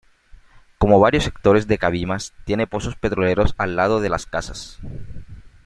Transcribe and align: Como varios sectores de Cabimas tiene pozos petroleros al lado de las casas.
Como 0.79 0.99
varios 0.99 1.25
sectores 1.25 1.67
de 1.67 1.77
Cabimas 1.77 2.33
tiene 2.43 2.65
pozos 2.65 2.95
petroleros 2.95 3.53
al 3.59 3.75
lado 3.75 4.01
de 4.01 4.09
las 4.09 4.25
casas. 4.25 4.79